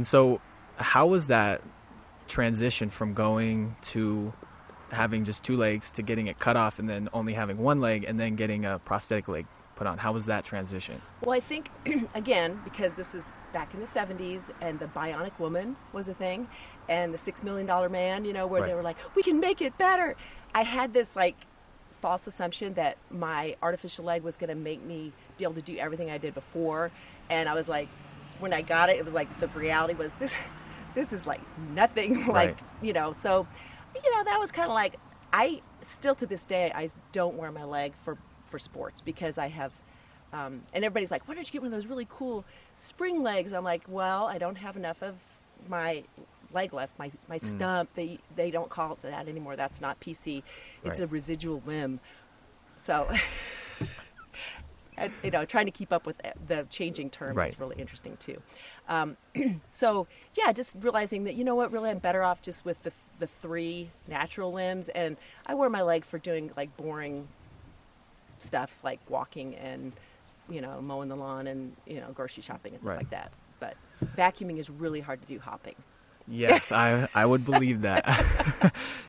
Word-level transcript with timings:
And 0.00 0.06
so, 0.08 0.40
how 0.76 1.06
was 1.06 1.28
that 1.28 1.62
transition 2.26 2.90
from 2.90 3.14
going 3.14 3.76
to 3.80 4.32
having 4.90 5.24
just 5.24 5.44
two 5.44 5.56
legs 5.56 5.92
to 5.92 6.02
getting 6.02 6.26
it 6.26 6.40
cut 6.40 6.56
off 6.56 6.80
and 6.80 6.88
then 6.88 7.08
only 7.12 7.32
having 7.32 7.58
one 7.58 7.80
leg 7.80 8.02
and 8.02 8.18
then 8.18 8.34
getting 8.34 8.64
a 8.64 8.80
prosthetic 8.80 9.28
leg 9.28 9.46
put 9.76 9.86
on? 9.86 9.96
How 9.96 10.12
was 10.12 10.26
that 10.26 10.44
transition? 10.44 11.00
Well, 11.22 11.36
I 11.36 11.38
think, 11.38 11.68
again, 12.16 12.60
because 12.64 12.94
this 12.94 13.14
is 13.14 13.40
back 13.52 13.72
in 13.72 13.78
the 13.78 13.86
70s 13.86 14.50
and 14.60 14.80
the 14.80 14.86
bionic 14.86 15.38
woman 15.38 15.76
was 15.92 16.08
a 16.08 16.14
thing 16.14 16.48
and 16.88 17.14
the 17.14 17.18
six 17.18 17.44
million 17.44 17.64
dollar 17.64 17.88
man, 17.88 18.24
you 18.24 18.32
know, 18.32 18.48
where 18.48 18.62
Right. 18.62 18.70
they 18.70 18.74
were 18.74 18.82
like, 18.82 18.96
we 19.14 19.22
can 19.22 19.38
make 19.38 19.62
it 19.62 19.78
better. 19.78 20.16
I 20.56 20.62
had 20.64 20.92
this 20.92 21.14
like 21.14 21.36
false 22.02 22.26
assumption 22.26 22.74
that 22.74 22.98
my 23.12 23.54
artificial 23.62 24.04
leg 24.04 24.24
was 24.24 24.36
going 24.36 24.50
to 24.50 24.56
make 24.56 24.82
me 24.82 25.12
be 25.38 25.44
able 25.44 25.54
to 25.54 25.62
do 25.62 25.76
everything 25.76 26.10
I 26.10 26.18
did 26.18 26.34
before. 26.34 26.90
And 27.30 27.48
I 27.48 27.54
was 27.54 27.68
like, 27.68 27.88
when 28.40 28.52
I 28.52 28.62
got 28.62 28.88
it, 28.88 28.96
it 28.96 29.04
was 29.04 29.14
like 29.14 29.28
the 29.40 29.48
reality 29.48 29.94
was 29.94 30.14
this, 30.14 30.38
this 30.94 31.12
is 31.12 31.26
like 31.26 31.40
nothing 31.74 32.26
like, 32.28 32.50
Right. 32.50 32.58
you 32.82 32.92
know, 32.92 33.12
so, 33.12 33.46
you 33.94 34.12
know, 34.12 34.24
that 34.24 34.38
was 34.38 34.50
kind 34.52 34.68
of 34.68 34.74
like, 34.74 34.96
I 35.32 35.60
still 35.82 36.14
to 36.16 36.26
this 36.26 36.44
day, 36.44 36.70
I 36.74 36.90
don't 37.12 37.36
wear 37.36 37.50
my 37.52 37.64
leg 37.64 37.92
for, 38.04 38.16
for 38.44 38.58
sports 38.58 39.00
because 39.00 39.38
I 39.38 39.48
have, 39.48 39.72
um, 40.32 40.62
and 40.72 40.84
everybody's 40.84 41.10
like, 41.10 41.26
why 41.28 41.34
don't 41.34 41.46
you 41.46 41.52
get 41.52 41.62
one 41.62 41.72
of 41.72 41.76
those 41.76 41.86
really 41.86 42.06
cool 42.10 42.44
spring 42.76 43.22
legs? 43.22 43.52
I'm 43.52 43.64
like, 43.64 43.82
well, 43.88 44.26
I 44.26 44.38
don't 44.38 44.56
have 44.56 44.76
enough 44.76 45.02
of 45.02 45.14
my 45.68 46.04
leg 46.52 46.72
left, 46.72 46.98
my, 46.98 47.10
my 47.28 47.38
stump. 47.38 47.90
They, 47.94 48.18
they 48.36 48.50
don't 48.50 48.68
call 48.68 48.92
it 48.92 49.02
that 49.02 49.28
anymore. 49.28 49.56
That's 49.56 49.80
not 49.80 49.98
PC. 50.00 50.42
It's 50.84 50.98
Right. 50.98 51.00
a 51.00 51.06
residual 51.06 51.62
limb. 51.66 52.00
So, 52.76 53.08
and, 54.96 55.12
you 55.22 55.30
know, 55.30 55.44
trying 55.44 55.66
to 55.66 55.72
keep 55.72 55.92
up 55.92 56.06
with 56.06 56.20
the 56.46 56.66
changing 56.70 57.10
terms 57.10 57.36
Right. 57.36 57.52
is 57.52 57.58
really 57.58 57.76
interesting 57.78 58.16
too. 58.16 58.40
Um, 58.88 59.16
so, 59.70 60.06
yeah, 60.36 60.52
just 60.52 60.76
realizing 60.80 61.24
that, 61.24 61.34
you 61.34 61.44
know 61.44 61.54
what, 61.54 61.72
really 61.72 61.90
I'm 61.90 61.98
better 61.98 62.22
off 62.22 62.42
just 62.42 62.64
with 62.64 62.82
the, 62.82 62.92
the 63.18 63.26
three 63.26 63.90
natural 64.08 64.52
limbs. 64.52 64.88
And 64.88 65.16
I 65.46 65.54
wear 65.54 65.70
my 65.70 65.82
leg 65.82 66.04
for 66.04 66.18
doing 66.18 66.50
like 66.56 66.76
boring 66.76 67.28
stuff 68.38 68.82
like 68.84 69.00
walking 69.08 69.54
and, 69.56 69.92
you 70.48 70.60
know, 70.60 70.80
mowing 70.80 71.08
the 71.08 71.16
lawn 71.16 71.46
and, 71.46 71.72
you 71.86 72.00
know, 72.00 72.10
grocery 72.12 72.42
shopping 72.42 72.72
and 72.72 72.80
stuff 72.80 72.90
Right. 72.90 72.98
like 72.98 73.10
that. 73.10 73.32
But 73.60 73.76
vacuuming 74.16 74.58
is 74.58 74.68
really 74.70 75.00
hard 75.00 75.20
to 75.22 75.26
do 75.26 75.38
hopping. 75.38 75.74
Yes, 76.26 76.72
I 76.72 77.08
I 77.14 77.26
would 77.26 77.44
believe 77.44 77.82
that. 77.82 78.04